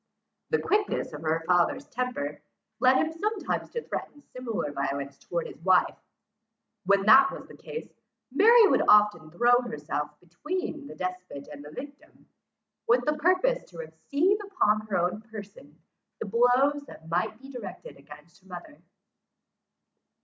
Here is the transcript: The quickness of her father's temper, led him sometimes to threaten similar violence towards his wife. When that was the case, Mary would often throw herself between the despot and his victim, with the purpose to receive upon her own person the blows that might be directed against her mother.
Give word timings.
The 0.49 0.57
quickness 0.57 1.13
of 1.13 1.21
her 1.21 1.41
father's 1.45 1.85
temper, 1.85 2.41
led 2.79 2.97
him 2.97 3.11
sometimes 3.11 3.69
to 3.69 3.83
threaten 3.83 4.23
similar 4.35 4.71
violence 4.71 5.19
towards 5.19 5.49
his 5.51 5.61
wife. 5.63 5.95
When 6.87 7.03
that 7.03 7.29
was 7.31 7.47
the 7.47 7.55
case, 7.55 7.93
Mary 8.31 8.65
would 8.67 8.81
often 8.87 9.29
throw 9.29 9.61
herself 9.61 10.19
between 10.19 10.87
the 10.87 10.95
despot 10.95 11.47
and 11.51 11.63
his 11.63 11.75
victim, 11.75 12.27
with 12.87 13.05
the 13.05 13.13
purpose 13.19 13.63
to 13.69 13.77
receive 13.77 14.39
upon 14.43 14.87
her 14.87 14.97
own 14.97 15.21
person 15.21 15.79
the 16.17 16.25
blows 16.25 16.81
that 16.87 17.07
might 17.07 17.37
be 17.39 17.51
directed 17.51 17.97
against 17.97 18.41
her 18.41 18.47
mother. 18.47 18.81